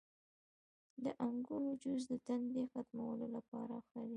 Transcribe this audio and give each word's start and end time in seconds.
•د 1.03 1.05
انګورو 1.25 1.69
جوس 1.81 2.03
د 2.11 2.13
تندې 2.27 2.63
ختمولو 2.71 3.25
لپاره 3.35 3.75
ښه 3.87 4.01
دی. 4.07 4.09